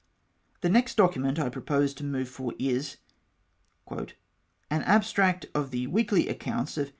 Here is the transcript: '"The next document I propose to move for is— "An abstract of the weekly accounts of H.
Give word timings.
'"The 0.61 0.69
next 0.69 0.97
document 0.97 1.37
I 1.37 1.47
propose 1.49 1.93
to 1.93 2.03
move 2.03 2.27
for 2.27 2.55
is— 2.57 2.97
"An 3.91 4.07
abstract 4.81 5.45
of 5.53 5.69
the 5.69 5.85
weekly 5.85 6.27
accounts 6.27 6.75
of 6.75 6.87
H. 6.87 6.89